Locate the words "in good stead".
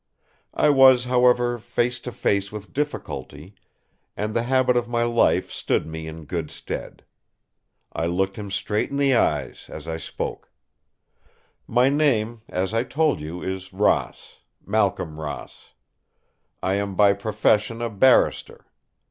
6.07-7.05